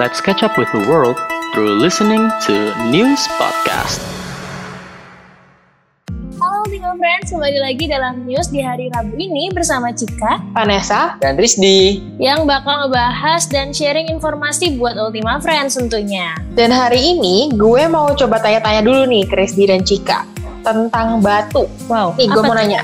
[0.00, 1.20] Let's catch up with the world
[1.52, 2.54] through listening to
[2.88, 4.00] News Podcast.
[6.40, 11.36] Halo Ultima Friends, kembali lagi dalam news di hari Rabu ini bersama Cika Vanessa Dan
[11.36, 12.00] Rizdi.
[12.16, 16.32] yang bakal ngebahas dan sharing informasi buat Ultima Friends tentunya.
[16.56, 20.24] dan hari ini gue mau coba tanya-tanya dulu nih ke Rizdi dan Cika
[20.60, 21.68] tentang batu.
[21.88, 22.80] Wow, Nih gue mau nanya,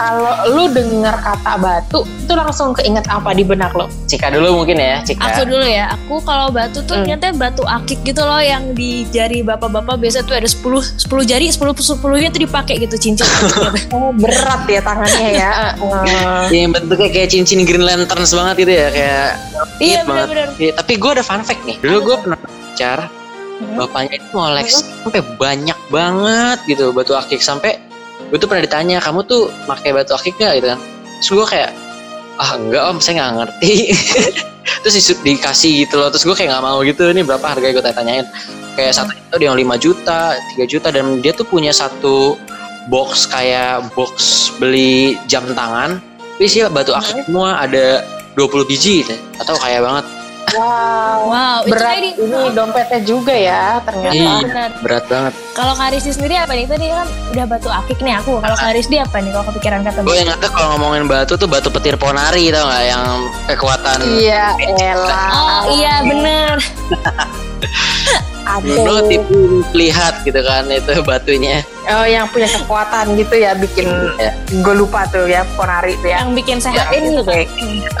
[0.00, 3.84] kalau lu dengar kata batu itu langsung keinget apa di benak lo?
[4.08, 5.20] Cika dulu mungkin ya, Cika.
[5.20, 7.04] Aku dulu ya, aku kalau batu tuh Hmm.
[7.04, 11.52] ingetnya batu akik gitu loh yang di jari bapak-bapak biasa tuh ada 10 10 jari,
[11.52, 13.28] 10 10 nya tuh dipakai gitu cincin.
[13.92, 15.52] Oh berat ya tangannya ya.
[16.50, 19.28] Eh, Yang bentuknya kayak cincin Green Lanterns banget gitu ya, kayak
[19.78, 20.48] iya benar-benar.
[20.56, 21.76] Iya, tapi gue ada fun fact nih.
[21.78, 22.98] Dulu gue pernah pacar,
[23.60, 23.76] Hmm.
[23.76, 27.76] bapaknya itu ngoleksi sampai banyak banget gitu batu akik sampai
[28.28, 30.80] gue tuh pernah ditanya kamu tuh pakai batu akik gak gitu kan.
[31.20, 31.70] Terus gue kayak
[32.40, 33.74] ah enggak om saya nggak ngerti.
[34.84, 36.08] Terus disu- dikasih gitu loh.
[36.12, 37.66] Terus gue kayak nggak mau gitu ini berapa harga?
[37.72, 38.26] Gue tanyain.
[38.78, 40.20] Kayak satu itu dia yang 5 juta
[40.56, 42.38] 3 juta dan dia tuh punya satu
[42.88, 46.00] box kayak box beli jam tangan.
[46.38, 48.00] Tapi sih batu akik semua ada
[48.38, 49.12] 20 biji gitu.
[49.36, 50.08] Atau kaya banget
[50.50, 51.18] Wow.
[51.26, 54.10] Wow, itu Berat di- ini dompetnya juga ya ternyata.
[54.10, 54.42] Iya, Iya.
[54.42, 54.70] benar.
[54.80, 56.66] berat banget Kalau Karisti sendiri apa nih?
[56.66, 58.32] Tadi kan udah batu akik nih aku.
[58.38, 59.30] Kalau Karisti apa nih?
[59.30, 63.06] Kalau kepikiran kata Gue ingetnya kalau ngomongin batu tuh batu petir ponari tau gak yang
[63.46, 64.46] kekuatan Iya,
[64.80, 65.30] elah.
[65.30, 66.54] Oh iya bener.
[68.40, 69.06] Aduh.
[69.06, 73.86] Tipu lihat gitu kan itu batunya Oh, yang punya kekuatan gitu ya bikin
[74.18, 74.32] Ya.
[74.50, 76.22] gue lupa tuh ya Ponari tuh ya.
[76.22, 77.30] Yang bikin Ya, sehat ini gitu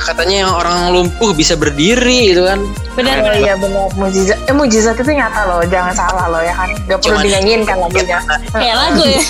[0.00, 2.58] katanya yang orang lumpuh bisa berdiri gitu kan
[2.98, 3.34] Bener Oh bener.
[3.38, 4.38] iya benar mujizat.
[4.44, 6.68] Eh mujizat itu nyata loh, jangan salah loh ya kan.
[6.90, 8.18] Gak perlu dinyanyiin kan lagunya.
[8.52, 9.22] Kayak lagu ya.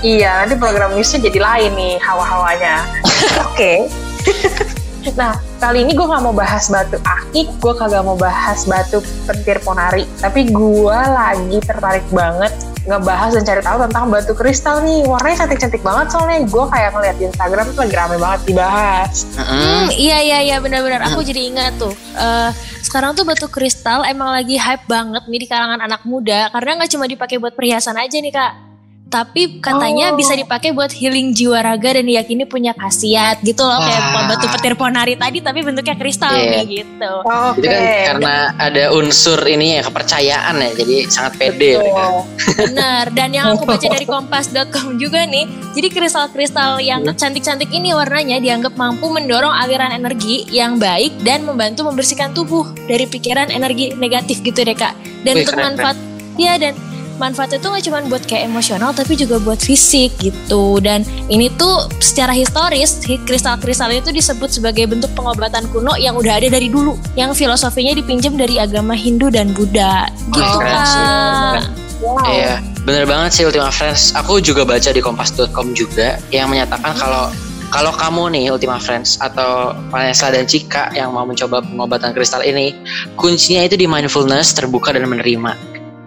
[0.00, 2.82] Iya, nanti program newsnya jadi lain nih hawa-hawanya.
[3.46, 3.86] Oke.
[5.16, 9.58] nah, kali ini gue nggak mau bahas batu akik, gue kagak mau bahas batu petir
[9.64, 10.04] ponari.
[10.20, 12.52] Tapi gue lagi tertarik banget
[12.88, 15.04] ngebahas dan cari tahu tentang batu kristal nih.
[15.04, 19.14] Warnanya cantik-cantik banget soalnya gue kayak ngeliat di Instagram tuh lagi rame banget dibahas.
[19.36, 21.04] Hmm, iya iya iya benar-benar.
[21.12, 21.92] Aku jadi ingat tuh.
[22.20, 22.50] eh,
[22.80, 26.90] sekarang tuh batu kristal emang lagi hype banget nih di kalangan anak muda karena nggak
[26.90, 28.69] cuma dipakai buat perhiasan aja nih kak.
[29.10, 30.16] Tapi katanya Oh.
[30.16, 34.26] bisa dipakai buat healing jiwa raga dan diyakini punya khasiat gitu loh kayak Wah.
[34.30, 36.62] batu petir ponari tadi tapi bentuknya kristal Iya.
[36.62, 37.12] nih gitu.
[37.20, 37.58] Oke.
[37.58, 42.04] itu kan karena ada unsur ini ya kepercayaan ya jadi sangat pede mereka.
[42.06, 42.22] Betul.
[42.60, 47.10] Bener, dan yang aku baca dari kompas.com juga nih, jadi kristal-kristal yang Hmm.
[47.12, 53.04] cantik-cantik ini warnanya dianggap mampu mendorong aliran energi yang baik dan membantu membersihkan tubuh dari
[53.04, 54.94] pikiran energi negatif gitu deh kak.
[55.20, 55.96] Dan Wih, untuk keren, manfaat,
[56.36, 56.78] ya dan
[57.20, 60.80] manfaatnya itu nggak cuma buat kayak emosional tapi juga buat fisik gitu.
[60.80, 66.40] Dan ini tuh secara historis hi- kristal-kristal itu disebut sebagai bentuk pengobatan kuno yang udah
[66.40, 70.08] ada dari dulu, yang filosofinya dipinjam dari agama Hindu dan Buddha.
[70.32, 71.68] Gitu Oh, kak.
[72.00, 72.24] Wow.
[72.24, 74.16] Iya, bener banget sih Ultima Friends.
[74.16, 77.28] Aku juga baca di kompas.com juga yang menyatakan kalau
[77.70, 82.74] kalau kamu nih Ultima Friends atau Vanessa dan Cika yang mau mencoba pengobatan kristal ini,
[83.14, 85.54] kuncinya itu di mindfulness, terbuka dan menerima.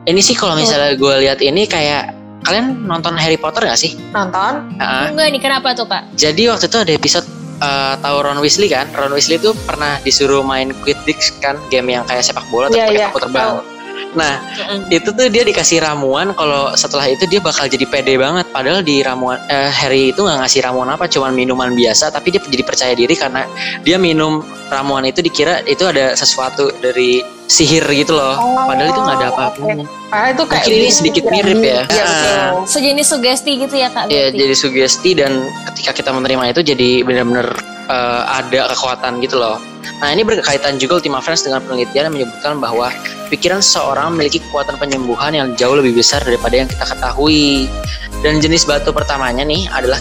[0.04, 2.12] Ini sih kalau misalnya gue lihat ini kayak
[2.44, 3.96] kalian nonton Harry Potter gak sih?
[4.12, 4.76] Nonton?
[4.76, 5.16] Heeh.
[5.16, 6.04] Enggak nih, kenapa tuh kak?
[6.20, 7.24] Jadi waktu itu ada episode
[7.64, 8.92] eh, tahu Ron Weasley kan?
[8.92, 12.88] Ron Weasley itu pernah disuruh main Quidditch kan, game yang kayak sepak bola tapi Iya,
[12.92, 13.44] pakai paku terbang.
[13.48, 13.58] tahu.
[14.14, 14.38] Nah,
[14.94, 19.02] itu tuh dia dikasih ramuan kalau setelah itu dia bakal jadi pede banget padahal di
[19.02, 22.94] ramuan eh, Harry itu nggak ngasih ramuan apa cuman minuman biasa tapi dia jadi percaya
[22.94, 23.50] diri karena
[23.82, 29.00] dia minum ramuan itu dikira itu ada sesuatu dari sihir gitu loh Oh, padahal itu
[29.00, 29.62] nggak ada apa-apa
[30.08, 31.82] Padahal itu kayak Mungkin ini sedikit mirip ya.
[31.84, 32.50] Iya, Ah.
[32.64, 34.08] Sejenis sugesti gitu ya kak?
[34.08, 34.38] ya berarti?
[34.38, 35.32] jadi sugesti dan
[35.68, 37.48] ketika kita menerima itu jadi benar-benar
[37.86, 39.58] eh, ada kekuatan gitu loh
[40.00, 42.88] nah ini berkaitan juga Ultima Friends dengan penelitian yang menyebutkan bahwa
[43.34, 47.66] pikiran seseorang memiliki kekuatan penyembuhan yang jauh lebih besar daripada yang kita ketahui
[48.24, 50.00] dan jenis batu pertamanya nih adalah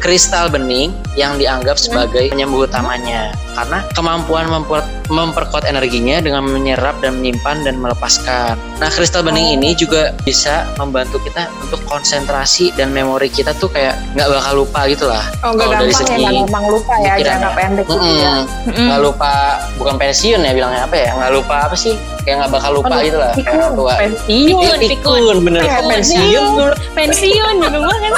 [0.00, 7.20] kristal bening yang dianggap sebagai penyembuh utamanya karena kemampuan memper- memperkuat energinya dengan menyerap dan
[7.20, 8.56] menyimpan dan melepaskan.
[8.80, 9.56] Nah, kristal bening Oh.
[9.60, 14.80] ini juga bisa membantu kita untuk konsentrasi dan memori kita tuh kayak nggak bakal lupa
[14.90, 15.24] gitu lah.
[15.44, 17.56] Oh, enggak Kalau dari gampang ya, segi nggak gampang lupa ya, jangka ya.
[17.56, 18.32] pendek gitu ya.
[18.34, 18.66] Mm-mm.
[18.68, 18.86] Mm-mm.
[18.88, 19.32] Nggak lupa
[19.78, 21.10] bukan pensiun ya bilangnya apa ya?
[21.14, 21.94] Nggak lupa apa sih?
[22.24, 23.32] Kayak nggak bakal lupa gitu lah.
[23.36, 23.94] Kayak tua.
[24.00, 25.62] Pensiun, Pikun, pikun, bener.
[25.64, 25.84] Pikun.
[25.90, 26.70] pensiun.
[26.96, 28.14] Pensiun gitu banget.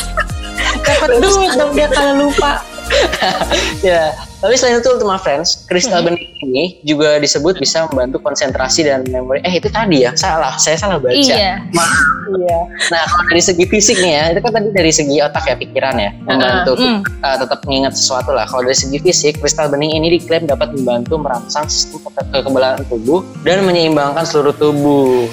[0.86, 2.62] dapat duit dong dia kalau lupa.
[3.86, 4.14] ya
[4.46, 6.14] Tapi selain itu Ultima Friends, kristal Hmm.
[6.14, 9.42] bening ini juga disebut bisa membantu konsentrasi dan memori.
[9.42, 10.54] Eh itu tadi ya, salah.
[10.54, 11.18] Saya salah baca.
[11.18, 11.66] Iya.
[11.74, 11.98] Maaf.
[12.30, 12.58] Iya.
[12.94, 15.98] Nah kalau dari segi fisik nih ya, itu kan tadi dari segi otak ya pikiran
[15.98, 17.02] ya, membantu Hmm.
[17.26, 18.46] uh, tetap mengingat sesuatu lah.
[18.46, 23.26] Kalau dari segi fisik, kristal bening ini diklaim dapat membantu merangsang sistem ke- kekebalan tubuh
[23.42, 25.26] dan menyeimbangkan seluruh tubuh.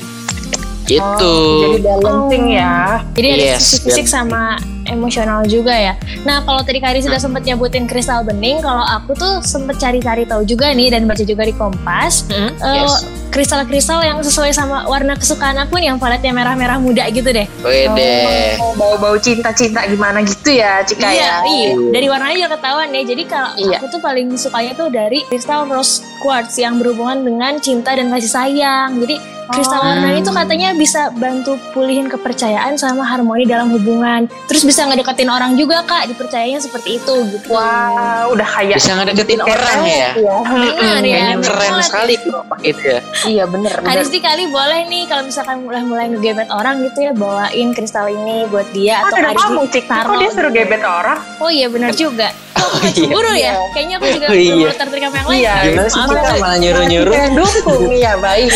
[0.83, 1.05] Gitu.
[1.05, 3.05] Oh, jadi balancing ya.
[3.13, 4.57] Jadi ada Yes, sisi fisik sama
[4.87, 5.93] emosional juga ya.
[6.27, 10.43] Nah kalau tadi Kari sudah sempat nyebutin kristal bening, kalau aku tuh sempet cari-cari tahu
[10.43, 13.22] juga nih dan baca juga di Kompas, Hmm, eh, yes.
[13.33, 17.49] Kristal-kristal yang sesuai sama warna kesukaan aku nih yang paletnya merah-merah muda gitu deh.
[17.65, 18.61] Wede.
[18.61, 21.49] Oh, bau-bau cinta-cinta gimana gitu ya, Cika iya, ya.
[21.49, 21.71] iya.
[21.89, 23.01] Dari warnanya juga ketahuan ya.
[23.01, 23.77] Jadi kalau Iya.
[23.81, 28.29] aku tuh paling sukanya tuh dari kristal rose quartz yang berhubungan dengan cinta dan kasih
[28.29, 29.01] sayang.
[29.01, 29.85] Jadi kristal Oh.
[29.85, 34.23] warna itu katanya bisa bantu pulihin kepercayaan sama harmoni dalam hubungan.
[34.47, 37.51] Terus bisa ngedeketin orang juga kak, dipercayanya seperti itu gitu.
[37.51, 40.09] Wah, udah kayak Bisa ngedeketin orang ya.
[40.15, 41.17] Iya, Bener ya.
[41.19, 42.31] Kayaknya keren sekali tuh
[42.63, 42.99] itu ya.
[43.25, 43.95] Iya bener, bener.
[43.95, 48.43] Aris kali boleh nih kalau misalkan mulai mulai ngegebet orang gitu ya bawain kristal ini
[48.47, 49.83] buat dia Oh, atau ada Aris kamu, Cik.
[49.85, 50.59] Kok dia suruh gitu.
[50.59, 51.17] gebet orang?
[51.37, 52.29] Oh iya benar juga.
[52.53, 52.91] Kok Oh, oh, iya.
[52.95, 53.35] cemburu ya?
[53.35, 53.51] Iya.
[53.73, 54.53] Kayaknya aku juga Oh, iya.
[54.55, 55.35] belum tertarik sama yang lain.
[55.35, 56.39] Iya, Gimana sih kita ya.
[56.39, 57.13] malah nyuruh-nyuruh?
[57.13, 58.51] Kayak dukung, iya baik.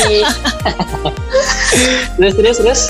[2.18, 2.82] Terus terus terus.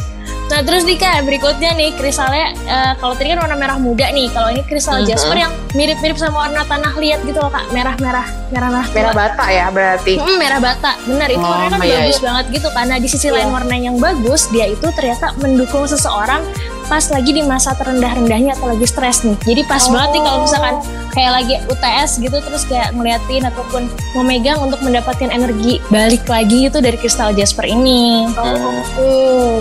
[0.47, 4.31] Nah terus nih kak berikutnya nih kristalnya eh, kalau tadi kan warna merah muda nih
[4.31, 5.05] kalau ini kristal Mhm.
[5.05, 9.67] jasper yang mirip-mirip sama warna tanah liat gitu loh kak merah-merah merah-merah Merah bata ya
[9.67, 10.15] berarti.
[10.15, 12.23] Mm, merah bata benar itu Oh, warnanya kan iya, bagus iya.
[12.23, 13.33] banget gitu karena di sisi Iya.
[13.35, 16.39] lain warna yang bagus dia itu ternyata mendukung seseorang
[16.87, 19.93] pas lagi di masa terendah-rendahnya atau lagi stres nih jadi pas Oh.
[19.93, 20.75] banget nih kalau misalkan
[21.09, 23.81] kayak lagi UTS gitu terus kayak ngeliatin ataupun
[24.13, 28.83] memegang untuk mendapatkan energi balik lagi gitu dari kristal jasper ini Oh,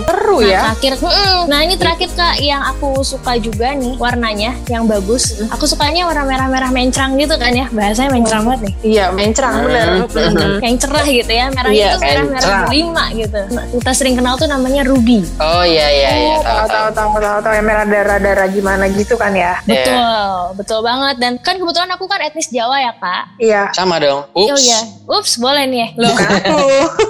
[0.03, 0.59] seru Nah, ya.
[0.69, 1.37] terakhir, mm-mm.
[1.45, 5.41] nah ini terakhir kak yang aku suka juga nih warnanya yang bagus.
[5.49, 8.73] Aku sukanya warna merah-merah mencrang gitu kan ya, bahasanya mencrang banget nih.
[8.85, 9.87] Iya, mencerang bener.
[10.05, 10.61] Hmm.
[10.61, 12.61] Yang cerah gitu ya, Iya, itu merah-merah mencrang.
[12.69, 13.39] delima gitu.
[13.73, 15.25] Kita sering kenal tuh namanya ruby.
[15.37, 17.09] Oh iya iya iya Oh, tahu tahu tahu.
[17.19, 19.59] Yang merah darah-darah gimana gitu kan ya.
[19.63, 21.15] Betul, betul banget.
[21.17, 23.23] Dan kan kebetulan aku kan etnis Jawa ya kak.
[23.37, 23.61] Iya.
[23.73, 24.25] Sama dong.
[24.31, 24.61] Oh Ups.
[24.61, 25.87] iya, ups boleh nih ya.
[25.97, 26.57] Loh, Bukan aku.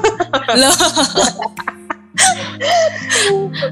[0.61, 0.75] loh.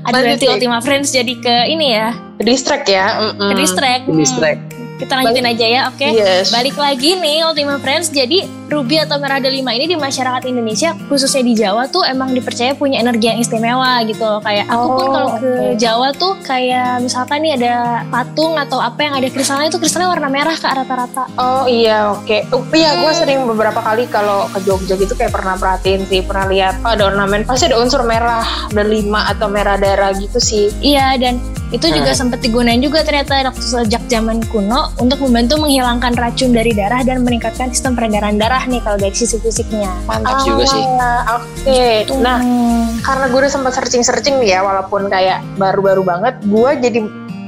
[0.06, 0.46] Ada nanti.
[0.46, 3.06] Ultima Friends jadi ke ini ya, Distract ya.
[3.34, 3.50] mm-mm.
[3.50, 4.04] ke distract.
[4.06, 4.62] Di distract.
[4.96, 6.08] Kita lanjutin aja ya, oke?
[6.08, 6.50] Yes.
[6.50, 11.44] Balik lagi nih Ultima Friends, jadi ruby atau merah delima ini di masyarakat Indonesia khususnya
[11.44, 14.40] di Jawa tuh emang dipercaya punya energi yang istimewa gitu loh.
[14.40, 15.52] Kayak aku pun Oh, kalau ke.
[15.78, 17.74] Jawa tuh kayak misalkan nih ada
[18.08, 21.28] patung atau apa yang ada kristalnya itu kristalnya warna merah kak rata-rata.
[21.36, 22.38] Oh iya oke.
[22.50, 23.20] Oh, iya gue Hmm.
[23.20, 27.06] sering beberapa kali kalau ke Jogja gitu kayak pernah perhatiin sih pernah lihat oh, ada
[27.06, 30.72] ornamen pasti ada unsur merah delima atau merah darah gitu sih.
[30.80, 31.38] Iya dan
[31.76, 32.20] itu juga Hmm.
[32.26, 37.22] sempat digunain juga ternyata waktu sejak zaman kuno untuk membantu menghilangkan racun dari darah dan
[37.22, 39.92] meningkatkan sistem peredaran darah nih kalau dari sisi fisiknya.
[40.08, 40.84] Mantap juga sih.
[41.36, 42.08] Oke.
[42.18, 43.04] Nah Hmm.
[43.04, 47.00] karena gue udah sempat searching-searching nih ya walaupun kayak baru-baru banget gue jadi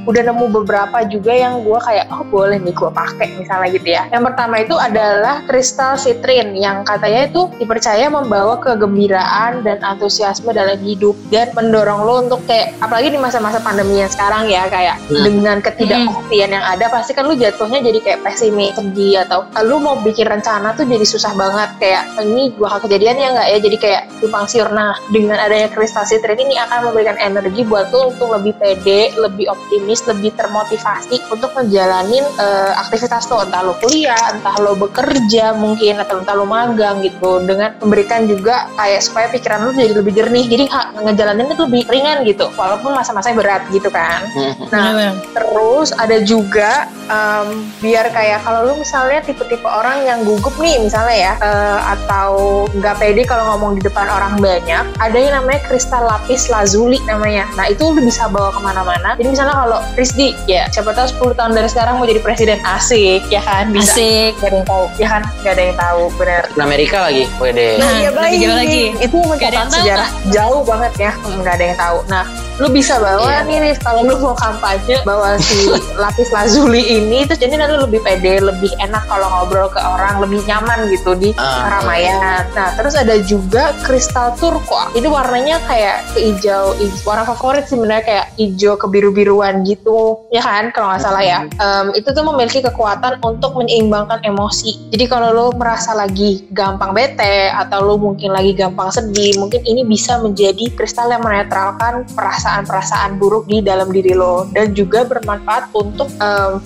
[0.08, 4.02] udah nemu beberapa juga yang gue kayak oh boleh nih gue pakai misalnya gitu ya.
[4.08, 10.80] Yang pertama itu adalah kristal citrin yang katanya itu dipercaya membawa kegembiraan dan antusiasme dalam
[10.80, 15.24] hidup dan mendorong lo untuk kayak apalagi di masa-masa pandemi yang sekarang ya kayak Hmm.
[15.24, 19.96] dengan ketidakpastian yang ada pasti kan lu jatuhnya jadi kayak pesimis sedih atau lu mau
[20.00, 21.68] bikin rencana tuh jadi susah banget.
[21.80, 23.58] Kayak ini bakal kejadian ya nggak ya?
[23.60, 24.68] Jadi kayak simpang siur.
[24.72, 29.48] Nah dengan adanya kristal citrin ini akan memberikan energi buat lu untuk lebih pede lebih
[29.52, 35.98] optimis lebih termotivasi untuk menjalanin eh, aktivitas lo entah lo kuliah entah lo bekerja mungkin
[35.98, 40.44] atau entah lo magang gitu dengan memberikan juga kayak supaya pikiran lu jadi lebih jernih
[40.46, 44.54] jadi ha, ngejalanin itu lebih ringan gitu walaupun masa-masanya berat gitu kan Hmm.
[44.70, 45.14] nah.
[45.32, 51.16] Terus ada juga em, biar kayak kalau lu misalnya tipe-tipe orang yang gugup nih misalnya
[51.16, 56.04] ya eh, atau nggak pede kalau ngomong di depan orang banyak, ada yang namanya kristal
[56.04, 57.48] lapis lazuli namanya.
[57.56, 59.16] Nah itu lu bisa bawa ke mana-mana.
[59.16, 63.26] Jadi misalnya kalau Rizdi ya siapa tahu 10 tahun dari sekarang mau jadi presiden asik
[63.28, 63.94] ya kan bisa.
[63.94, 64.32] Asik.
[64.38, 66.42] Gak ada yang tahu ya kan gak ada yang tahu bener.
[66.52, 67.24] Di Amerika lagi.
[67.38, 67.78] Wede.
[67.78, 68.84] Nah, iya, lebih jauh lagi.
[68.98, 71.98] Itu Gak ada mencatat yang tahu, sejarah jauh banget ya, nggak ada yang tahu.
[72.10, 72.24] Nah,
[72.58, 73.46] lu bisa bawa Iya.
[73.46, 77.86] nih Riz, kalau lu mau kampanye bawa si lapis lazuli ini, terus jadi nanti lu
[77.86, 81.70] lebih pede, lebih enak kalau ngobrol ke orang, lebih nyaman gitu di Ah.
[81.70, 82.42] keramaian.
[82.52, 84.90] Nah, terus ada juga kristal turquoise.
[84.92, 90.74] Itu warnanya kayak kehijau, hij- warna favorit sih sebenarnya kayak hijau kebiru-biruan gitu, ya kan?
[90.74, 91.46] Kalau nggak salah ya.
[91.46, 94.90] Em, itu tuh memiliki kekuatan untuk menyeimbangkan emosi.
[94.90, 99.86] Jadi kalau lo merasa lagi gampang bete atau lo mungkin lagi gampang sedih, mungkin ini
[99.86, 105.68] bisa menjadi kristal yang menetralkan perasaan perasaan-perasaan buruk di dalam diri lo dan juga bermanfaat
[105.76, 106.08] untuk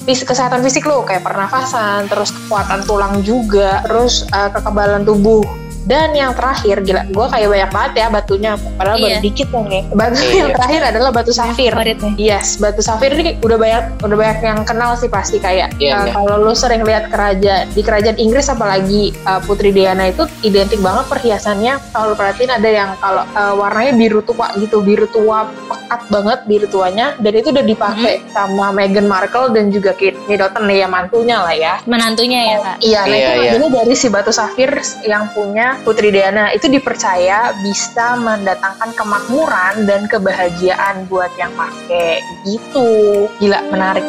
[0.06, 5.61] fisik kesehatan fisik lo kayak pernafasan, terus kekuatan tulang juga, terus eh, kekebalan tubuh.
[5.82, 9.18] Dan yang terakhir, gila, gue kayak banyak banget ya batunya, padahal baru Iya.
[9.18, 9.82] dikit nih.
[9.90, 10.34] Batu Iya.
[10.38, 11.70] yang terakhir adalah batu safir.
[11.74, 12.12] Favoritnya.
[12.14, 16.02] Yes, batu safir ini udah banyak udah banyak yang kenal sih pasti kayak Iya, uh,
[16.06, 16.12] iya.
[16.14, 21.10] kalau lu sering lihat kerajaan di kerajaan Inggris apalagi uh, Putri Diana itu identik banget
[21.10, 26.38] perhiasannya kalau perhatiin ada yang kalau uh, warnanya biru tua gitu, biru tua pekat banget
[26.46, 31.42] biru tuanya dan itu udah dipakai sama Meghan Markle dan juga Kate Middleton ya mantunya
[31.42, 31.74] lah ya.
[31.84, 32.76] Menantunya ya kak.
[32.78, 33.70] Iya, nah Iya, itu iya.
[33.72, 34.70] dari si batu safir
[35.02, 43.26] yang punya Putri Diana itu dipercaya bisa mendatangkan kemakmuran dan kebahagiaan buat yang pakai gitu.
[43.40, 44.04] Gila, menarik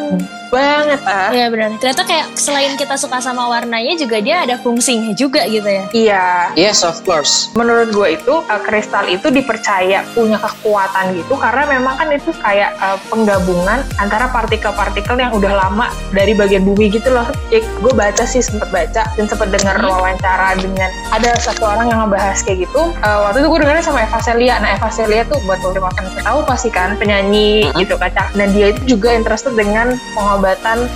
[0.54, 1.34] banget ah.
[1.34, 1.74] Iya benar.
[1.78, 5.84] Ternyata kayak selain kita suka sama warnanya juga dia ada fungsinya juga gitu ya.
[5.92, 7.50] Iya, Yes, of course.
[7.54, 12.78] menurut gue itu uh, kristal itu dipercaya punya kekuatan gitu karena memang kan itu kayak
[12.78, 17.26] uh, penggabungan antara partikel-partikel yang udah lama dari bagian bumi gitu loh.
[17.50, 19.90] Cik, gue baca sih sempet baca dan sempet dengar Hmm.
[19.90, 22.94] wawancara dengan ada satu orang yang ngebahas kayak gitu.
[23.02, 24.56] Uh, waktu itu gue dengarnya sama Eva Celia.
[24.60, 27.82] Nah Eva Celia tuh buat teman yang tahu pasti kan penyanyi Hmm.
[27.82, 28.30] gitu kaca.
[28.36, 30.43] Nah dia itu juga interested dengan pengobatan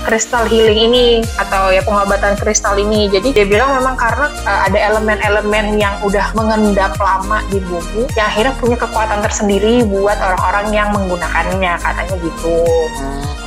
[0.04, 3.08] kristal healing ini atau ya pengobatan kristal ini.
[3.08, 8.28] Jadi dia bilang memang karena uh, ada elemen-elemen yang udah mengendap lama di bumi yang
[8.28, 12.58] akhirnya punya kekuatan tersendiri buat orang-orang yang menggunakannya katanya gitu.
[13.00, 13.47] Hmm,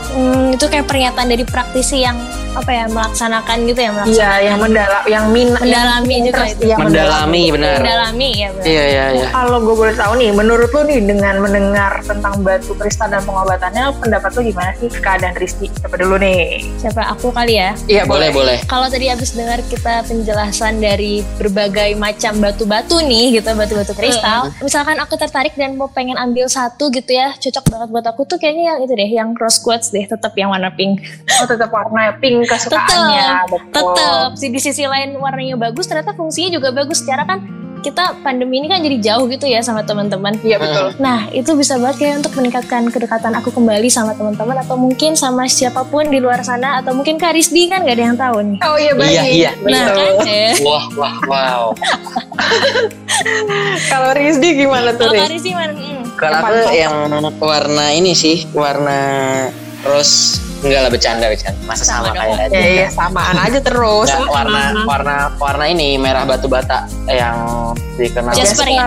[0.50, 2.18] itu kayak pernyataan dari praktisi yang
[2.50, 4.18] apa ya melaksanakan gitu ya melaksanakan.
[4.18, 6.62] Iya, yang mendalam, yang min, Mendalami yang juga itu.
[6.66, 7.74] yang Mendalami, benar.
[7.78, 8.66] Mendalami ya benar.
[8.66, 9.28] Iya, iya, iya.
[9.30, 13.84] Kalau gue boleh tahu nih, menurut lo nih dengan mendengar tentang batu kristal dan pengobatannya,
[14.02, 15.70] pendapat lo gimana sih keadaan Rizky?
[15.78, 16.66] Siapa dulu nih?
[16.82, 17.70] Siapa aku kali ya?
[17.86, 18.58] Iya Boleh, boleh.
[18.66, 24.50] Kalau tadi habis dengar kita penjelasan dari berbagai macam batu-batu nih gitu, batu-batu kristal.
[24.58, 28.38] Misalkan aku tertarik dan mau pengen ambil satu gitu ya, cocok banget buat aku tuh
[28.42, 31.02] kayaknya yang itu deh, yang rose quartz deh, tetap yang warna pink.
[31.40, 33.96] Oh tetap warna pink kesukaannya, betul.
[33.96, 37.02] Tetap sih di sisi lain warnanya bagus, ternyata fungsinya juga bagus.
[37.02, 40.36] Secara kan kita pandemi ini kan jadi jauh gitu ya sama teman-teman.
[40.44, 40.86] Iya betul.
[41.00, 45.48] Nah, itu bisa banget kayak untuk meningkatkan kedekatan aku kembali sama teman-teman atau mungkin sama
[45.48, 48.58] siapa pun di luar sana atau mungkin Kak Rizdi kan gak ada yang tahu nih.
[48.62, 49.10] Oh iya baik.
[49.10, 49.50] Iya, iya.
[49.64, 49.96] Nah, Betul.
[49.96, 50.52] kan eh.
[50.60, 51.64] Wah, wah, wow.
[53.90, 55.26] Kalau Rizdi gimana tuh Kalau?
[55.26, 55.72] Rizdi mana?
[55.72, 56.04] Hmm.
[56.20, 56.94] Kalau aku yang
[57.40, 59.00] warna ini sih, warna
[59.84, 61.58] rose enggak lah bercanda bercanda.
[61.64, 64.08] Masa Sama sama, kayak Ya iya samaan aja terus.
[64.08, 67.36] Nggak, warna warna warna ini merah batu bata yang
[67.96, 68.86] dikenal Jasper ya?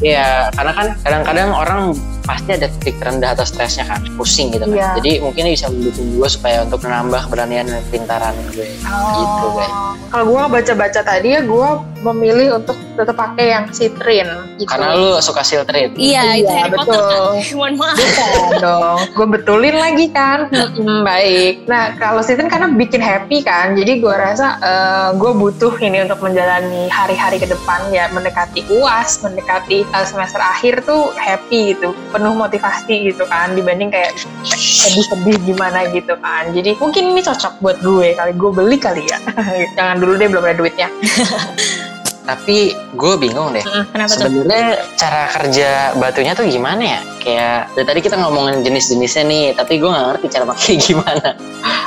[0.00, 1.82] Iya, karena kan kadang-kadang orang
[2.28, 4.76] pasti ada titik terendah atau stresnya kan, pusing gitu kan.
[4.76, 4.88] Iya.
[5.00, 8.68] Jadi mungkin bisa mendukung gue supaya untuk menambah keberanian dan pintaran gue.
[8.68, 9.72] Gitu, guys.
[9.72, 9.96] Oh.
[10.12, 11.68] Kalau gue baca-baca tadi ya gue
[12.04, 14.28] memilih untuk tetap pakai yang citrin.
[14.60, 14.68] Gitu.
[14.68, 15.96] Karena lu suka siltrin.
[15.96, 17.08] Iya, itu Iya, Harry Potter betul.
[17.08, 17.56] kan.
[17.58, 17.96] Mohon maaf.
[17.96, 20.38] Bukan dong, gue betulin lagi kan.
[21.04, 21.68] Baik.
[21.68, 24.56] Nah kalau citrin karena bikin happy kan, jadi gue rasa
[25.14, 30.86] gue butuh ini untuk menjalani hari-hari ke depan ya mendekati uas, mendekati uh, semester akhir
[30.86, 34.16] tuh happy gitu, penuh motivasi gitu kan, dibanding kayak
[34.48, 36.50] sedih-sedih gimana gitu kan.
[36.54, 39.18] Jadi mungkin ini cocok buat gue kali gue beli kali ya.
[39.76, 40.88] Jangan dulu deh belum ada duitnya.
[42.28, 42.56] Tapi
[42.92, 43.64] gue bingung deh.
[43.64, 44.28] Kenapa tuh?
[44.28, 44.68] Sebenarnya
[45.00, 47.00] cara kerja batunya tuh gimana ya?
[47.18, 51.28] Kayak dari tadi kita ngomongin jenis-jenisnya nih, tapi gue nggak ngerti cara pakai gimana.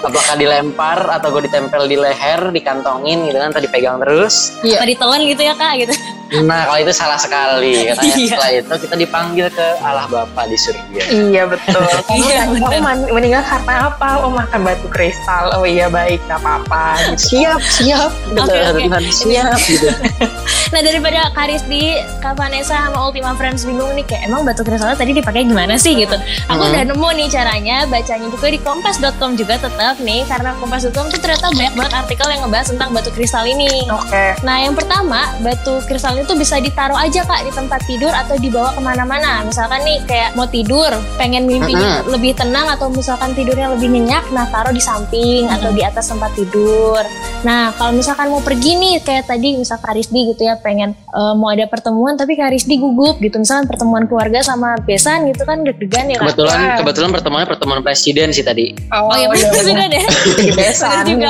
[0.02, 4.58] Apakah dilempar atau gue ditempel di leher, dikantongin gitu kan, atau dipegang terus?
[4.66, 5.94] Apa ditelan gitu ya kak gitu?
[6.42, 7.92] Nah kalau itu salah sekali.
[7.92, 8.28] Katanya Iya.
[8.32, 11.04] setelah itu kita dipanggil ke Allah Bapa di surga.
[11.12, 11.84] Iya betul.
[12.18, 14.24] Iya, Kamu man- meninggal karena apa?
[14.24, 15.52] Oh makan batu kristal.
[15.54, 16.96] Oh iya baik, gak apa-apa.
[17.14, 17.36] Gitu.
[17.36, 18.12] Siap, siap.
[18.32, 18.80] Kata oke.
[18.80, 19.88] Tuhan, siap gitu.
[20.72, 24.96] Nah daripada Kak Rizdi, Kak Vanessa sama Ultima Friends bingung nih kayak emang batu kristal
[24.96, 26.16] tadi dipakai gimana sih gitu.
[26.48, 26.72] Aku Hmm.
[26.72, 31.52] udah nemu nih caranya, bacanya juga di kompas.com juga tetap nih karena kompas.com tuh ternyata
[31.52, 33.84] banyak banget artikel yang ngebahas tentang batu kristal ini.
[33.92, 34.40] Oke.
[34.42, 38.72] Nah yang pertama batu kristal itu bisa ditaruh aja kak di tempat tidur atau dibawa
[38.72, 39.44] ke mana-mana.
[39.44, 40.88] Misalkan nih kayak mau tidur,
[41.20, 45.84] pengen mimpinya lebih tenang atau misalkan tidurnya lebih nyenyak, nah taruh di samping atau di
[45.84, 47.04] atas tempat tidur.
[47.44, 51.34] Nah kalau misalkan mau pergi nih kayak tadi misal Kak Rizdi gitu ya pengen eh,
[51.38, 55.62] mau ada pertemuan tapi Kak Rizdi gugup gitu misalkan pertemuan keluarga sama besan gitu kan
[55.62, 56.34] deg-degan ya kak.
[56.34, 56.78] Kebetulan Wah.
[56.82, 58.74] kebetulan pertemuan pertemuan presiden sih tadi.
[58.90, 60.02] Oh iya bener sudah deh.
[60.02, 61.06] Jadi besan.
[61.06, 61.30] Juga.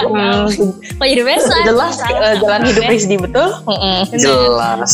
[0.96, 1.62] Kok jadi besan?
[1.68, 3.48] Jelas eh, jalan hidup Rizdi betul.
[4.16, 4.92] Jelas.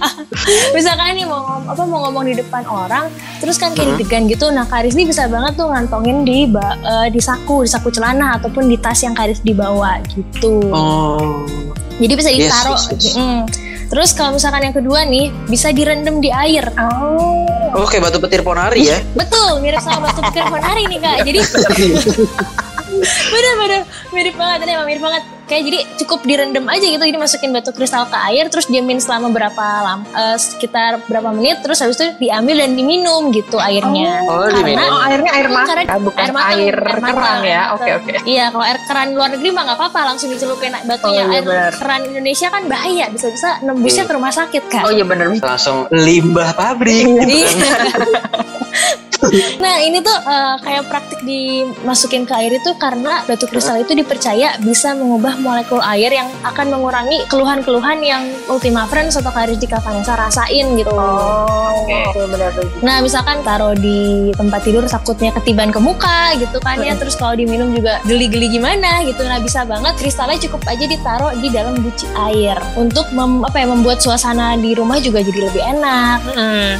[0.76, 3.06] misalkan nih mau ngom- apa mau ngomong di depan orang
[3.38, 7.08] terus kan kayak deg-degan gitu nah Karis ini bisa banget tuh ngantongin di ba- eh,
[7.12, 11.44] di saku di saku celana ataupun di tas yang Karis dibawa gitu oh.
[12.00, 13.14] Jadi bisa Yes, ditaruh yes, yes.
[13.14, 13.42] Mm.
[13.92, 18.42] terus kalau misalkan yang kedua nih bisa direndam di air Oh, Oh kayak batu petir
[18.42, 18.98] ponari ya?
[19.20, 21.16] Betul, mirip sama batu petir ponari nih kak.
[21.28, 21.38] Jadi
[23.32, 25.22] bener-bener mirip banget, ini emang mirip banget.
[25.50, 29.34] Kayak jadi cukup direndam aja gitu, jadi masukin batu kristal ke air, terus diamin selama
[29.34, 34.30] berapa lama, eh, sekitar berapa menit, terus habis itu diambil dan diminum gitu airnya.
[34.30, 34.86] Oh, diminum.
[34.86, 37.62] Oh, airnya air mata, Karena bukan air, matang, keran matang, ya.
[37.66, 38.12] air Oke, oke.
[38.22, 41.26] Iya, kalau air keran luar negeri mah nggak apa-apa, langsung dicelupin batunya.
[41.26, 41.72] Oh, iya, air benar.
[41.74, 44.86] keran Indonesia kan bahaya, bisa-bisa nembusnya ke rumah sakit kak.
[44.86, 45.34] Oh iya bener.
[45.34, 47.26] Langsung limbah pabrik.
[47.26, 47.50] Iya.
[49.64, 54.56] nah ini tuh eh, kayak praktik dimasukin ke air itu karena batu kristal itu dipercaya
[54.60, 60.66] bisa mengubah molekul air yang akan mengurangi keluhan-keluhan yang Ultima Friends atau Karistika Vanessa rasain
[60.74, 60.90] gitu.
[60.90, 62.50] Oh, oke bener.
[62.80, 64.00] Nah misalkan taruh di
[64.32, 69.00] tempat tidur takutnya ketiban ke muka gitu kan ya Terus kalau diminum juga geli-geli gimana
[69.02, 73.56] gitu Nah bisa banget kristalnya cukup aja ditaruh di dalam guci air Untuk mem- apa
[73.56, 76.18] ya, membuat suasana di rumah juga jadi lebih enak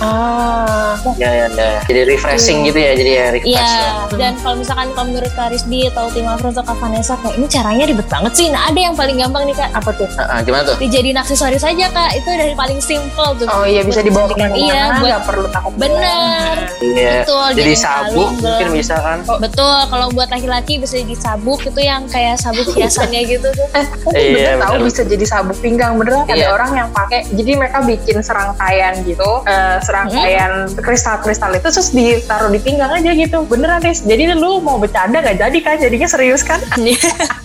[0.01, 1.81] Ah, Ya ya ya.
[1.83, 2.01] Jadi
[2.33, 3.91] refreshing gitu ya, jadi ya refresh Iya, ya.
[4.17, 7.47] dan kalau misalkan kalau menurut Kak Rizdi atau Ultima Friends atau Kak Vanessa kayak ini
[7.47, 10.09] caranya ribet banget sih Nah ada yang paling gampang nih Kak apa tuh?
[10.15, 10.77] Ah, ah, gimana tuh?
[10.77, 14.57] Dijadiin aksesoris aja Kak Itu dari paling simple tuh Oh iya bisa dibawa ke mana-mana,
[14.57, 15.73] Iya, buat nggak perlu takut.
[15.75, 16.55] Bener.
[16.81, 17.13] Iya.
[17.23, 19.19] Betul, Jadi jadi sabuk kalung, mungkin bisa kan?
[19.39, 23.67] Betul, kalau buat laki-laki bisa jadi sabuk itu yang kayak sabuk hiasannya gitu tuh.
[23.75, 24.87] Eh, Iya, bener tahu bener.
[24.87, 26.49] bisa jadi sabuk pinggang beneran ada Iya.
[26.51, 31.91] orang yang pakai jadi mereka bikin serangkaian gitu eh, serangkaian kristal-kristal itu terus
[32.21, 33.43] ditaruh di pinggang aja gitu.
[33.49, 35.77] Beneran Riz jadi lu mau bercanda gak jadi kan?
[35.81, 36.61] Jadinya serius kan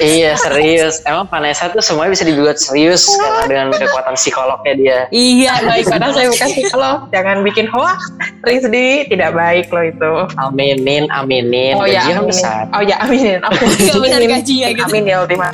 [0.00, 1.04] Iya serius.
[1.04, 4.98] Emang Vanessa tuh semuanya bisa dibuat serius karena dengan kekuatan psikolognya dia.
[5.12, 8.00] iya, baik padahal saya bukan psikolog jangan bikin hoax
[8.40, 11.76] Rizdi tidak baik loh itu Aminin, aminin.
[11.76, 12.30] Oh ya, kan aminin.
[12.32, 12.62] besar.
[12.72, 13.40] Oh ya, aminin.
[13.44, 14.88] Gak benar gajinya gitu.
[14.88, 15.48] Amin ya Ultima.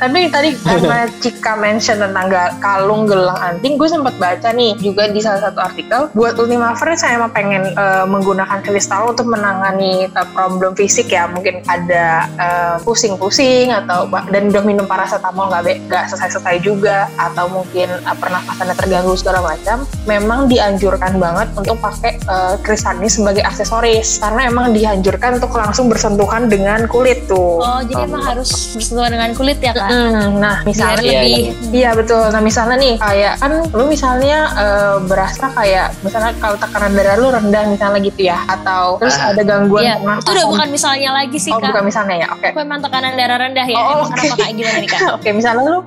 [0.00, 2.26] Tapi tadi karena Cika mention tentang
[2.58, 6.00] kalung gelang anting, gue sempat baca nih juga di salah satu artikel.
[6.16, 11.28] Buat Ultima Friends saya emang pengen eh, menggunakan kristal untuk menangani eh, problem fisik ya.
[11.28, 17.50] Mungkin ada eh, pusing-pusing atau dan udah minum paracetamol nggak be- nggak selesai-selesai juga atau
[17.50, 19.82] mungkin eh, pernafasannya terganggu segala macam.
[20.04, 25.90] Memang dianjurkan banget untuk pakai eh, kristal ini sebagai aksesoris karena emang dianjurkan untuk langsung
[25.90, 27.58] bersentuhan dengan kulit tuh.
[27.58, 29.90] Oh, jadi emang harus bersentuhan dengan kulit ya kak?
[29.90, 31.42] Mm, nah, Biar misalnya Iya, lebih.
[31.72, 32.24] Iya betul.
[32.30, 37.28] Nah misalnya nih kayak kan lu misalnya eh, berasa kayak misalnya kalau tekanan darah lu
[37.28, 39.32] rendah misalnya gitu ya atau terus Ah.
[39.32, 41.72] ada gangguan Iya, itu udah bukan misalnya lagi sih Oh kak.
[41.72, 42.28] bukan misalnya ya.
[42.30, 42.48] Oke.
[42.54, 43.76] Emang tekanan darah rendah ya.
[43.80, 44.12] Oh, emang oke.
[44.20, 45.00] kenapa kak gimana nih kak?
[45.16, 45.80] Oke misalnya lu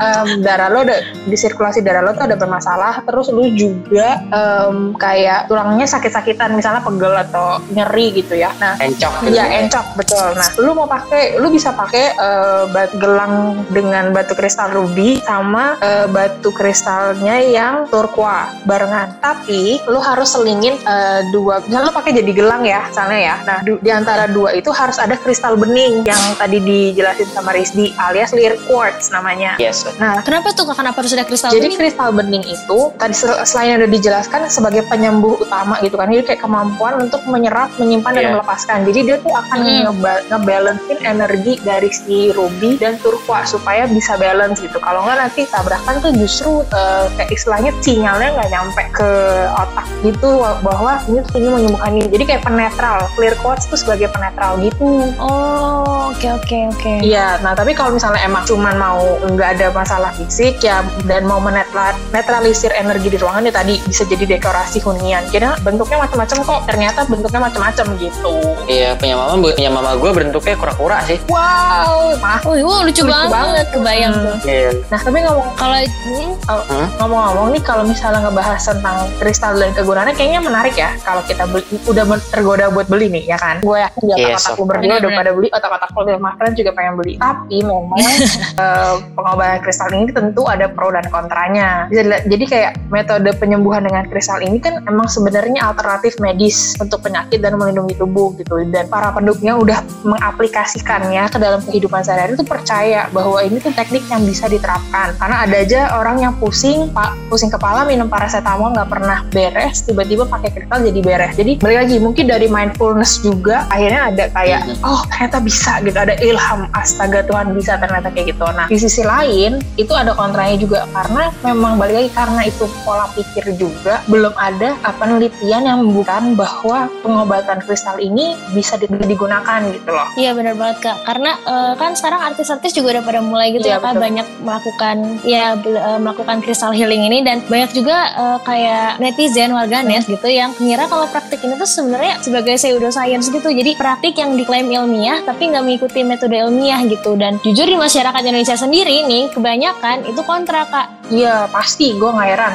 [0.00, 4.96] em, darah lu ada di sirkulasi darah lu tuh ada bermasalah terus lu juga em,
[4.96, 8.50] kayak tulangnya sakit-sakitan misalnya pegel atau nyeri gitu ya.
[8.56, 9.34] Nah Encok gitu.
[9.34, 10.28] Iya encok betul.
[10.38, 15.76] Nah, lu mau pakai, lu bisa pakai eh, bat- gelang dengan batu kristal ruby sama
[15.82, 19.18] eh, batu kristalnya yang turqua barengan.
[19.18, 23.36] Tapi lu harus selingin eh, dua, misalnya lu pakai jadi gelang ya, misalnya ya.
[23.44, 28.30] Nah, di antara dua itu harus ada kristal bening yang tadi dijelasin sama Rizdi alias
[28.30, 29.58] clear quartz namanya.
[29.58, 29.82] Yes.
[29.98, 30.78] Nah, Kenapa tuh kak?
[30.78, 31.76] Kenapa harus ada kristal jadi bening?
[31.76, 36.40] kristal bening itu tadi sel- selain udah dijelaskan sebagai penyembuh utama gitu kan, jadi kayak
[36.40, 38.32] kemampuan untuk menyerap, menyimpan dan Iya.
[38.32, 38.78] melepaskan.
[38.84, 39.80] Jadi dia tuh akan Hmm.
[39.90, 44.78] ngeba- ngebalancein energi dari si ruby dan turqua supaya bisa balance gitu.
[44.78, 49.10] Kalau nggak nanti tabrakan tuh justru eh, kayak istilahnya sinyalnya nggak nyampe ke
[49.56, 52.06] otak gitu bahwa ini tuh ini menyembuhkan ini.
[52.08, 52.98] Jadi kayak penetral.
[53.14, 55.10] Clear quartz tuh sebagai penetral gitu.
[55.18, 56.92] Oh, oke oke oke.
[57.00, 61.38] Iya, nah tapi kalau misalnya emang cuman mau nggak ada masalah fisik ya dan mau
[61.38, 65.24] menetral netralisir energi di ruangan ya tadi bisa jadi dekorasi hunian.
[65.28, 66.60] Kira bentuknya macam-macam kok.
[66.66, 68.32] Ternyata bentuknya macam-macam gitu.
[68.66, 71.18] Iya punya mama punya mama gue bentuknya kura-kura sih.
[71.28, 72.40] Wow, mah.
[72.44, 73.30] Oh, wow, lucu, Lucu banget.
[73.32, 73.66] banget.
[73.72, 74.24] Kebayang Hmm.
[74.24, 74.36] tuh.
[74.44, 74.70] Iya.
[74.90, 76.86] Nah tapi ngomong Kalau hmm, Hmm?
[76.96, 81.64] ngomong-ngomong nih kalau misalnya ngebahas tentang kristal dan kegunaannya kayaknya menarik ya kalau kita beli,
[81.84, 83.60] udah tergoda buat beli nih ya kan.
[83.60, 86.00] Gue yakin di Yes, otak-otak of lu berdua udah pada beli, otak-otak lu
[86.38, 87.14] friends juga pengen beli.
[87.18, 87.98] Tapi memang
[88.64, 91.86] eh, pengobatan kristal ini tentu ada pro dan kontranya.
[92.28, 97.56] Jadi kayak metode penyembuhan dengan kristal ini kan emang sebenarnya alternatif medis untuk penyakit dan
[97.56, 98.60] melindungi tubuh gitu.
[98.68, 104.04] Dan para penduduknya udah mengaplikasikannya ke dalam kehidupan sehari-hari itu percaya bahwa ini tuh teknik
[104.08, 105.14] yang bisa diterapkan.
[105.18, 110.24] Karena ada aja orang yang pusing, pak pusing kepala minum paracetamol nggak pernah beres, tiba-tiba
[110.28, 111.34] pakai kristal jadi beres.
[111.36, 114.84] Jadi balik lagi mungkin dari mindfulness juga akhirnya ada kayak Mhm.
[114.84, 115.98] oh ternyata bisa gitu.
[116.08, 120.56] Ada ilham astaga Tuhan bisa ternyata kayak gitu nah di sisi lain itu ada kontranya
[120.56, 125.78] juga karena memang balik lagi karena itu pola pikir juga belum ada uh, penelitian yang
[125.80, 130.96] membuktikan bahwa pengobatan kristal ini bisa di- digunakan gitu loh Iya benar banget kak.
[131.04, 134.02] Karena eh, kan sekarang artis-artis juga udah pada mulai gitu Iya, ya kak betul.
[134.02, 140.00] banyak melakukan ya eh, melakukan crystal healing ini dan banyak juga eh, kayak netizen warganet
[140.00, 140.14] Hmm.
[140.14, 143.48] gitu yang mengira kalau praktik ini tuh sebenarnya sebagai pseudoscience gitu.
[143.48, 147.14] Jadi praktik yang diklaim ilmiah tapi nggak mengikuti metode ilmiah gitu.
[147.14, 150.88] Dan jujur di masyarakat Indonesia sendiri nih kebanyakan itu kontra kak.
[151.08, 152.52] iya pasti gue nggak heran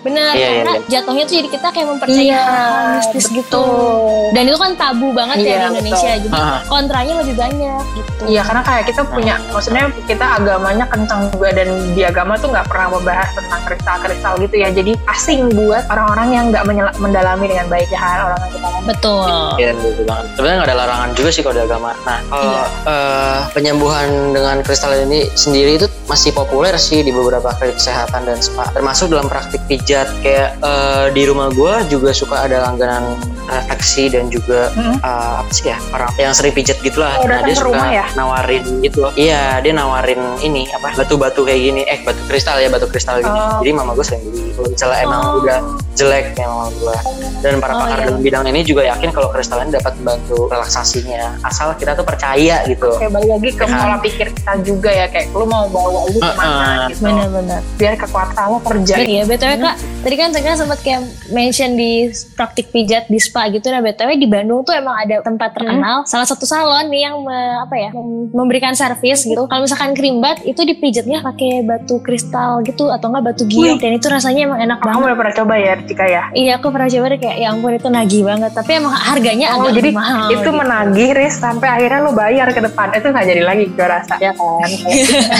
[0.00, 0.88] Bener Iya, iya, karena iya.
[0.88, 2.44] jatuhnya tuh jadi kita kayak mempercayai Iya,
[2.96, 3.60] mistis gitu.
[3.60, 4.32] betul.
[4.32, 6.10] Dan itu kan tabu banget ya Iya, di Indonesia.
[6.16, 6.64] Jadi Ah.
[6.64, 8.22] kontranya lebih banyak gitu.
[8.24, 12.64] Iya karena kayak kita punya, maksudnya kita agamanya kencang juga dan di agama tuh nggak
[12.64, 14.68] pernah membahas tentang kristal-kristal gitu ya.
[14.70, 16.64] Jadi asing buat orang-orang yang nggak
[16.96, 18.82] mendalami dengan baik ya kan orang yang kita kan.
[18.86, 19.28] Betul.
[19.54, 20.24] Iya, betul banget.
[20.32, 21.90] Sebenarnya nggak ada larangan juga sih kalau di agama.
[22.02, 22.66] Nah, kalau Iya.
[22.86, 28.38] eh, penyembuhan dengan kristal ini sendiri itu masih populer sih di beberapa klinik kesehatan dan
[28.38, 28.68] spa.
[28.70, 34.32] Termasuk dalam praktik pijat kayak eh, di rumah gue juga suka ada langganan refleksi dan
[34.32, 35.00] juga Mm-mm.
[35.04, 37.16] eh, apa sih ya orang yang sering pijat gitulah.
[37.16, 38.04] Oh, nah dia suka rumah ya?
[38.14, 39.08] nawarin gitu.
[39.14, 41.82] Iya, dia nawarin ini apa batu-batu kayak gini.
[41.84, 43.32] Eh batu kristal ya batu kristal gini.
[43.34, 43.58] Oh.
[43.58, 44.52] Jadi mama gue sering beli.
[44.52, 45.40] Kalau misalnya emang Oh.
[45.40, 45.58] udah
[45.94, 46.96] jelek ya mama gue.
[47.40, 48.06] Dan para Oh, pakar iya.
[48.06, 51.40] dalam bidang ini juga yakin kalau kristal ini dapat membantu relaksasinya.
[51.40, 52.88] Asal kita tuh percaya gitu.
[52.94, 53.74] Kayak balik lagi ke Ya.
[53.74, 56.88] pola pikir kita juga ya kayak lu mau bawa lu ke mana Uh-uh.
[56.88, 57.02] gitu.
[57.02, 57.60] Benar-benar.
[57.74, 58.94] Biar kekuatan lo kerja.
[58.96, 61.92] Iya, BTW Kak, tadi kan Tengah sempat kayak mention di
[62.34, 63.68] praktik pijat di spa gitu.
[63.68, 67.32] Nah, BTW di Bandung tuh emang ada tempat terkenal, salah satu salon nih yang me-
[67.60, 69.44] apa ya, mem- memberikan servis gitu.
[69.44, 74.06] Kalau misalkan krimbat itu dipijatnya pakai batu kristal gitu atau enggak batu giok dan itu
[74.06, 75.04] rasanya emang enak Kamu banget.
[75.04, 76.22] udah pernah coba ya Cika ya?
[76.32, 79.62] Iya, aku pernah coba deh kayak ya ampun itu nagih banget, tapi emang harganya Oh,
[79.62, 80.26] agak jadi lebih mahal.
[80.26, 80.50] itu gitu.
[80.52, 84.32] menagih Riz sampai akhirnya lo bayar ke depan itu nggak jadi lagi gue rasa ya
[84.32, 84.68] kan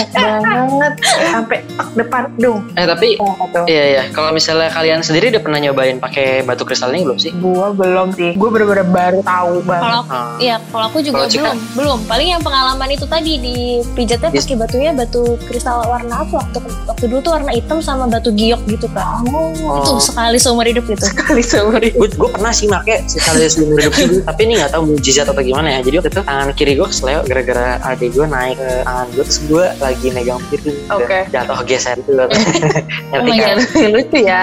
[0.07, 0.93] Kayak, banget
[1.25, 1.57] sampai
[1.95, 4.03] depan dong Eh tapi tuh iya iya.
[4.11, 7.31] Kalau misalnya kalian sendiri udah pernah nyobain pakai batu kristal ini belum sih?
[7.33, 10.37] gue belum sih gue bener-bener baru tahu banget Kalau Ah.
[10.37, 11.24] Iya, kalau aku juga?
[11.27, 11.99] Belum, belum.
[12.05, 13.55] Paling yang pengalaman itu tadi di
[13.93, 14.43] pijatnya Yes.
[14.43, 18.61] pakai batunya batu kristal warna apa waktu waktu dulu tuh warna hitam sama batu giok
[18.65, 19.23] gitu kan.
[19.29, 19.79] Oh.
[19.79, 21.05] Itu sekali seumur hidup gitu.
[21.15, 24.83] kali seumur hidup gue pernah sih make sekali seumur hidup dulu tapi ini nggak tahu
[24.87, 28.55] mujizat atau gimana ya jadi waktu itu tangan kiri gue kesleo gara-gara adik gue naik
[28.55, 31.19] ke tangan gue terus gue lagi megang piring Oke.
[31.31, 32.27] dan jatuh geser itu Oh
[33.11, 33.91] ngerti my kan God.
[33.93, 34.39] lucu ya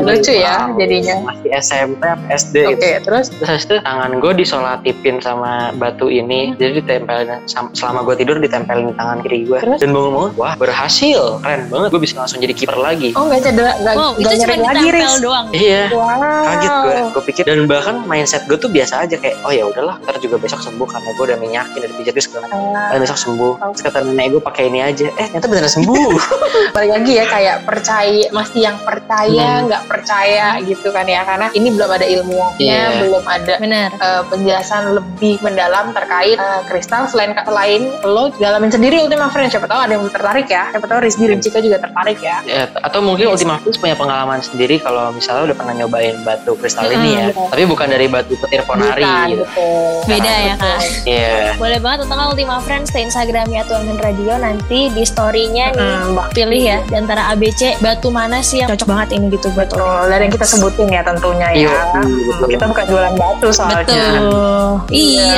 [0.00, 5.72] lucu ya jadinya masih SMP SD oke gitu terus terus itu tangan gue disolatipin sama
[5.76, 7.40] batu ini jadi ditempelin
[7.72, 9.78] selama gue tidur ditempelin di tangan kiri gue Terus?
[9.78, 11.40] dan bangun-bangun wah berhasil.
[11.40, 13.10] Keren banget gue bisa langsung jadi kiper lagi.
[13.12, 15.14] Oh nggak cedera nggak Wow, itu nggak cuma lagi ditempel Riz.
[15.20, 15.46] doang.
[15.52, 15.82] iya.
[15.90, 16.42] Wow.
[16.42, 17.42] Kaget gue gue pikir.
[17.42, 20.86] Dan bahkan mindset gue tuh biasa aja kayak oh ya udahlah ntar juga besok sembuh
[20.86, 22.76] karena gue udah minyakin dari pijat itu segala macam.
[22.76, 23.52] Ah, besok sembuh.
[23.72, 25.06] Terus kata nenek gue pakai ini aja.
[25.10, 26.10] Eh ternyata beneran sembuh.
[26.74, 29.66] Balik lagi ya kayak percaya masih yang percaya Hmm.
[29.66, 31.22] nggak percaya gitu kan ya.
[31.22, 32.84] Karena ini belum ada ilmunya Iya.
[33.00, 33.88] belum ada Benar.
[33.92, 36.34] eh, penjelasan lebih mendalam terkait eh,
[36.66, 40.84] kristal selain selain lo dalamin sendiri Ultima Friends siapa tahu ada yang tertarik ya siapa
[40.84, 44.78] tahu Rizky dan Cika juga tertarik ya ya, atau mungkin Ultima Friends punya pengalaman sendiri
[44.78, 47.46] kalau misalnya udah pernah nyobain batu kristal ini ya Hmm.
[47.48, 50.02] tapi bukan dari batu petir ponari Bukan, gitu betul.
[50.04, 50.78] Beda ya kak.
[51.04, 55.92] iya Boleh banget tentang Ultima Friends ke Instagramnya atau Amin Radio nanti di story-nya nih.
[56.08, 59.68] Hmm, Pilih ya di antara ABC batu mana sih yang cocok banget ini gitu buat
[59.68, 62.48] betul dari yang kita sebutin ya tentunya ya Iya, betul.
[62.48, 64.70] kita bukan jualan batu soalnya Betul.
[64.88, 65.30] Iya.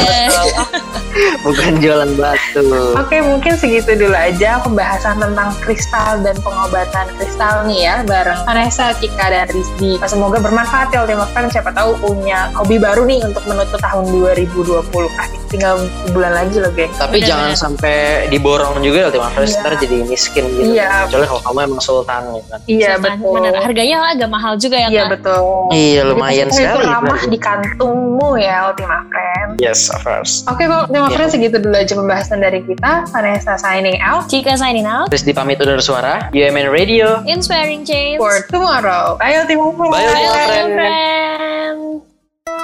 [1.40, 7.80] Bukan jualan batu Oke, mungkin segitu dulu aja pembahasan tentang kristal dan pengobatan kristal nih
[7.82, 9.98] ya bareng Vanessa, Cika, dan Rizky.
[10.02, 11.52] Semoga bermanfaat ya Ultima Friends.
[11.52, 14.82] Siapa tahu punya hobi baru nih untuk menutup tahun 2020.
[15.14, 15.76] Asik, tinggal
[16.10, 16.90] bulan lagi loh, geng.
[16.92, 17.60] tapi Bener, jangan bener.
[17.60, 17.94] sampai
[18.28, 19.60] diborong juga Ultima Friends Iya.
[19.60, 20.88] ntar jadi miskin gitu Iya.
[21.06, 23.32] kecuali kalau kamu emang sultan gitu kan Iya, Sultan, betul.
[23.34, 23.52] Bener.
[23.58, 25.10] Harganya agak mahal juga ya Iya, kak.
[25.14, 25.40] betul.
[25.70, 29.31] iya lumayan Jadi, sekali Itu ramah di kantungmu ya Ultima Friends.
[29.62, 31.14] Yes of course Oke, kalau Ultima Iya.
[31.14, 33.06] Friends segitu dulu aja pembahasan dari kita.
[33.08, 35.06] Vanessa signing out Cika signing out.
[35.08, 38.18] Terus dipamit undur suara UMN Radio Inspiring change.
[38.18, 39.14] for tomorrow.
[39.16, 39.94] Bye Ultima Friends.
[39.94, 40.70] Bye, Bye, friend.
[40.74, 41.78] friend.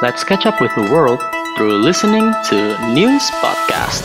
[0.02, 1.22] Let's catch up with the world
[1.54, 2.56] through listening to
[2.90, 4.02] News Podcast.